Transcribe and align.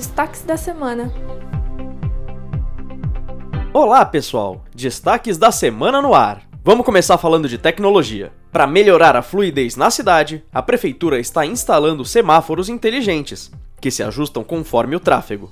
Destaques 0.00 0.40
da 0.44 0.56
semana. 0.56 1.12
Olá, 3.70 4.02
pessoal! 4.02 4.64
Destaques 4.74 5.36
da 5.36 5.52
semana 5.52 6.00
no 6.00 6.14
ar. 6.14 6.40
Vamos 6.64 6.86
começar 6.86 7.18
falando 7.18 7.46
de 7.46 7.58
tecnologia. 7.58 8.32
Para 8.50 8.66
melhorar 8.66 9.14
a 9.14 9.20
fluidez 9.20 9.76
na 9.76 9.90
cidade, 9.90 10.42
a 10.50 10.62
prefeitura 10.62 11.20
está 11.20 11.44
instalando 11.44 12.02
semáforos 12.02 12.70
inteligentes, 12.70 13.52
que 13.78 13.90
se 13.90 14.02
ajustam 14.02 14.42
conforme 14.42 14.96
o 14.96 15.00
tráfego. 15.00 15.50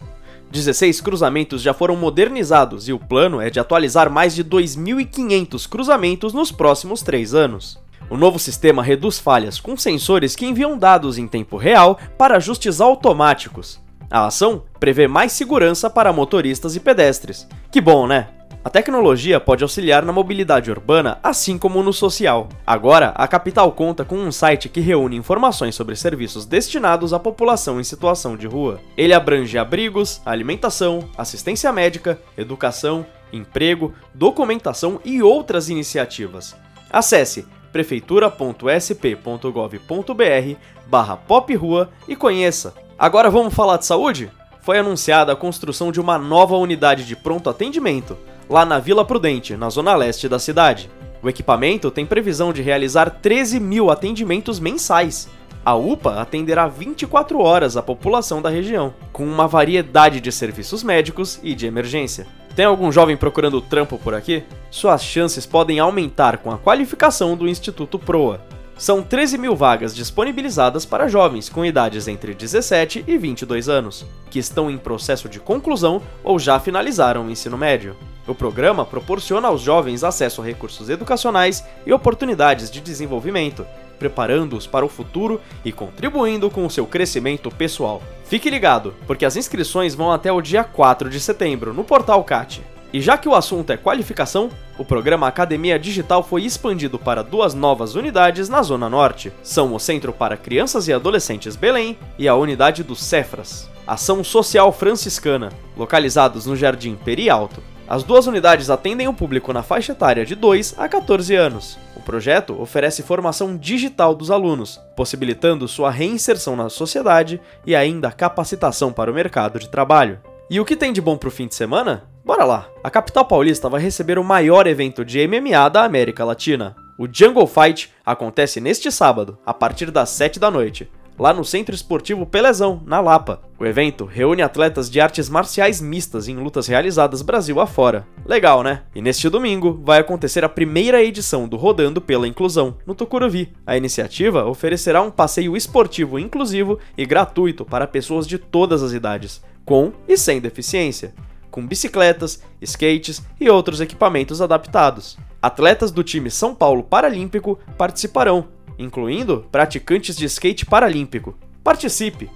16 0.50 1.02
cruzamentos 1.02 1.60
já 1.60 1.74
foram 1.74 1.94
modernizados 1.94 2.88
e 2.88 2.92
o 2.94 2.98
plano 2.98 3.42
é 3.42 3.50
de 3.50 3.60
atualizar 3.60 4.10
mais 4.10 4.34
de 4.34 4.42
2.500 4.42 5.68
cruzamentos 5.68 6.32
nos 6.32 6.50
próximos 6.50 7.02
três 7.02 7.34
anos. 7.34 7.78
O 8.08 8.16
novo 8.16 8.38
sistema 8.38 8.82
reduz 8.82 9.18
falhas 9.18 9.60
com 9.60 9.76
sensores 9.76 10.34
que 10.34 10.46
enviam 10.46 10.78
dados 10.78 11.18
em 11.18 11.28
tempo 11.28 11.58
real 11.58 11.98
para 12.16 12.38
ajustes 12.38 12.80
automáticos. 12.80 13.86
A 14.10 14.26
ação 14.26 14.62
prevê 14.80 15.06
mais 15.06 15.32
segurança 15.32 15.90
para 15.90 16.12
motoristas 16.12 16.74
e 16.74 16.80
pedestres. 16.80 17.46
Que 17.70 17.80
bom, 17.80 18.06
né? 18.06 18.28
A 18.64 18.70
tecnologia 18.70 19.38
pode 19.38 19.62
auxiliar 19.62 20.04
na 20.04 20.12
mobilidade 20.12 20.70
urbana, 20.70 21.18
assim 21.22 21.56
como 21.56 21.82
no 21.82 21.92
social. 21.92 22.48
Agora, 22.66 23.12
a 23.14 23.26
capital 23.28 23.70
conta 23.72 24.04
com 24.04 24.16
um 24.16 24.32
site 24.32 24.68
que 24.68 24.80
reúne 24.80 25.16
informações 25.16 25.74
sobre 25.74 25.94
serviços 25.94 26.44
destinados 26.44 27.12
à 27.12 27.18
população 27.18 27.80
em 27.80 27.84
situação 27.84 28.36
de 28.36 28.46
rua. 28.46 28.80
Ele 28.96 29.14
abrange 29.14 29.56
abrigos, 29.56 30.20
alimentação, 30.26 31.08
assistência 31.16 31.72
médica, 31.72 32.18
educação, 32.36 33.06
emprego, 33.32 33.94
documentação 34.12 35.00
e 35.04 35.22
outras 35.22 35.68
iniciativas. 35.68 36.56
Acesse 36.90 37.46
prefeitura.sp.gov.br 37.72 40.56
barra 40.86 41.16
poprua 41.16 41.90
e 42.06 42.16
conheça. 42.16 42.74
Agora 42.98 43.30
vamos 43.30 43.54
falar 43.54 43.76
de 43.76 43.86
saúde? 43.86 44.30
Foi 44.60 44.78
anunciada 44.78 45.32
a 45.32 45.36
construção 45.36 45.92
de 45.92 46.00
uma 46.00 46.18
nova 46.18 46.56
unidade 46.56 47.06
de 47.06 47.16
pronto 47.16 47.48
atendimento, 47.48 48.18
lá 48.50 48.64
na 48.64 48.78
Vila 48.78 49.04
Prudente, 49.04 49.56
na 49.56 49.70
zona 49.70 49.94
leste 49.94 50.28
da 50.28 50.38
cidade. 50.38 50.90
O 51.22 51.28
equipamento 51.28 51.90
tem 51.90 52.06
previsão 52.06 52.52
de 52.52 52.62
realizar 52.62 53.10
13 53.10 53.58
mil 53.58 53.90
atendimentos 53.90 54.60
mensais. 54.60 55.28
A 55.64 55.74
UPA 55.74 56.20
atenderá 56.20 56.66
24 56.66 57.40
horas 57.40 57.76
a 57.76 57.82
população 57.82 58.40
da 58.40 58.48
região, 58.48 58.94
com 59.12 59.24
uma 59.24 59.46
variedade 59.46 60.20
de 60.20 60.30
serviços 60.30 60.82
médicos 60.82 61.40
e 61.42 61.54
de 61.54 61.66
emergência. 61.66 62.26
Tem 62.58 62.64
algum 62.64 62.90
jovem 62.90 63.16
procurando 63.16 63.60
trampo 63.60 63.96
por 63.96 64.16
aqui? 64.16 64.42
Suas 64.68 65.04
chances 65.04 65.46
podem 65.46 65.78
aumentar 65.78 66.38
com 66.38 66.50
a 66.50 66.58
qualificação 66.58 67.36
do 67.36 67.46
Instituto 67.46 68.00
Proa. 68.00 68.40
São 68.76 69.00
13 69.00 69.38
mil 69.38 69.54
vagas 69.54 69.94
disponibilizadas 69.94 70.84
para 70.84 71.06
jovens 71.06 71.48
com 71.48 71.64
idades 71.64 72.08
entre 72.08 72.34
17 72.34 73.04
e 73.06 73.16
22 73.16 73.68
anos, 73.68 74.04
que 74.28 74.40
estão 74.40 74.68
em 74.68 74.76
processo 74.76 75.28
de 75.28 75.38
conclusão 75.38 76.02
ou 76.24 76.36
já 76.36 76.58
finalizaram 76.58 77.28
o 77.28 77.30
ensino 77.30 77.56
médio. 77.56 77.94
O 78.28 78.34
programa 78.34 78.84
proporciona 78.84 79.48
aos 79.48 79.62
jovens 79.62 80.04
acesso 80.04 80.42
a 80.42 80.44
recursos 80.44 80.90
educacionais 80.90 81.64
e 81.86 81.92
oportunidades 81.94 82.70
de 82.70 82.78
desenvolvimento, 82.78 83.66
preparando-os 83.98 84.66
para 84.66 84.84
o 84.84 84.88
futuro 84.88 85.40
e 85.64 85.72
contribuindo 85.72 86.50
com 86.50 86.66
o 86.66 86.70
seu 86.70 86.86
crescimento 86.86 87.50
pessoal. 87.50 88.02
Fique 88.24 88.50
ligado, 88.50 88.94
porque 89.06 89.24
as 89.24 89.34
inscrições 89.34 89.94
vão 89.94 90.12
até 90.12 90.30
o 90.30 90.42
dia 90.42 90.62
4 90.62 91.08
de 91.08 91.18
setembro 91.18 91.72
no 91.72 91.82
portal 91.82 92.22
CAT. 92.22 92.62
E 92.92 93.00
já 93.00 93.16
que 93.16 93.28
o 93.28 93.34
assunto 93.34 93.70
é 93.70 93.78
qualificação, 93.78 94.50
o 94.78 94.84
programa 94.84 95.26
Academia 95.26 95.78
Digital 95.78 96.22
foi 96.22 96.44
expandido 96.44 96.98
para 96.98 97.22
duas 97.22 97.54
novas 97.54 97.94
unidades 97.94 98.48
na 98.50 98.62
Zona 98.62 98.90
Norte. 98.90 99.32
São 99.42 99.74
o 99.74 99.80
Centro 99.80 100.12
para 100.12 100.36
Crianças 100.36 100.86
e 100.86 100.92
Adolescentes 100.92 101.56
Belém 101.56 101.98
e 102.18 102.28
a 102.28 102.34
unidade 102.34 102.82
do 102.82 102.94
Cefras, 102.94 103.68
Ação 103.86 104.22
Social 104.22 104.70
Franciscana, 104.70 105.50
localizados 105.76 106.44
no 106.44 106.54
Jardim 106.54 106.94
Peri 106.94 107.30
Alto. 107.30 107.62
As 107.88 108.02
duas 108.02 108.26
unidades 108.26 108.68
atendem 108.68 109.08
o 109.08 109.14
público 109.14 109.50
na 109.50 109.62
faixa 109.62 109.92
etária 109.92 110.26
de 110.26 110.34
2 110.34 110.74
a 110.76 110.86
14 110.86 111.34
anos. 111.34 111.78
O 111.96 112.00
projeto 112.00 112.60
oferece 112.60 113.02
formação 113.02 113.56
digital 113.56 114.14
dos 114.14 114.30
alunos, 114.30 114.78
possibilitando 114.94 115.66
sua 115.66 115.90
reinserção 115.90 116.54
na 116.54 116.68
sociedade 116.68 117.40
e 117.66 117.74
ainda 117.74 118.12
capacitação 118.12 118.92
para 118.92 119.10
o 119.10 119.14
mercado 119.14 119.58
de 119.58 119.70
trabalho. 119.70 120.20
E 120.50 120.60
o 120.60 120.66
que 120.66 120.76
tem 120.76 120.92
de 120.92 121.00
bom 121.00 121.16
pro 121.16 121.30
fim 121.30 121.46
de 121.46 121.54
semana? 121.54 122.04
Bora 122.22 122.44
lá! 122.44 122.68
A 122.84 122.90
capital 122.90 123.24
paulista 123.24 123.70
vai 123.70 123.80
receber 123.80 124.18
o 124.18 124.24
maior 124.24 124.66
evento 124.66 125.02
de 125.02 125.26
MMA 125.26 125.70
da 125.70 125.84
América 125.84 126.26
Latina. 126.26 126.76
O 126.98 127.08
Jungle 127.10 127.46
Fight 127.46 127.90
acontece 128.04 128.60
neste 128.60 128.92
sábado, 128.92 129.38
a 129.46 129.54
partir 129.54 129.90
das 129.90 130.10
7 130.10 130.38
da 130.38 130.50
noite, 130.50 130.90
lá 131.18 131.32
no 131.32 131.44
Centro 131.44 131.74
Esportivo 131.74 132.24
Pelezão, 132.24 132.80
na 132.86 133.00
Lapa. 133.00 133.42
O 133.58 133.66
evento 133.66 134.04
reúne 134.04 134.40
atletas 134.40 134.88
de 134.88 135.00
artes 135.00 135.28
marciais 135.28 135.80
mistas 135.80 136.28
em 136.28 136.36
lutas 136.36 136.66
realizadas 136.66 137.22
Brasil 137.22 137.60
afora. 137.60 138.06
Legal, 138.24 138.62
né? 138.62 138.82
E 138.94 139.02
neste 139.02 139.28
domingo 139.28 139.80
vai 139.82 139.98
acontecer 139.98 140.44
a 140.44 140.48
primeira 140.48 141.02
edição 141.02 141.48
do 141.48 141.56
Rodando 141.56 142.00
pela 142.00 142.28
Inclusão, 142.28 142.76
no 142.86 142.94
Tucuruvi. 142.94 143.52
A 143.66 143.76
iniciativa 143.76 144.46
oferecerá 144.46 145.02
um 145.02 145.10
passeio 145.10 145.56
esportivo 145.56 146.18
inclusivo 146.18 146.78
e 146.96 147.04
gratuito 147.04 147.64
para 147.64 147.86
pessoas 147.86 148.26
de 148.26 148.38
todas 148.38 148.82
as 148.82 148.92
idades, 148.92 149.42
com 149.64 149.92
e 150.06 150.16
sem 150.16 150.40
deficiência 150.40 151.12
com 151.50 151.66
bicicletas, 151.66 152.40
skates 152.60 153.22
e 153.40 153.50
outros 153.50 153.80
equipamentos 153.80 154.40
adaptados. 154.40 155.18
Atletas 155.40 155.90
do 155.90 156.04
time 156.04 156.30
São 156.30 156.54
Paulo 156.54 156.82
Paralímpico 156.82 157.58
participarão, 157.76 158.46
incluindo 158.78 159.46
praticantes 159.50 160.16
de 160.16 160.26
skate 160.26 160.64
paralímpico. 160.64 161.36
Participe! 161.62 162.30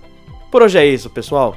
Por 0.51 0.63
hoje 0.63 0.79
é 0.79 0.87
isso, 0.87 1.09
pessoal. 1.09 1.57